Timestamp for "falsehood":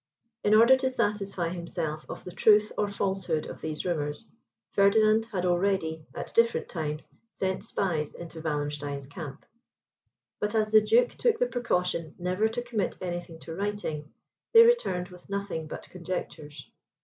2.89-3.45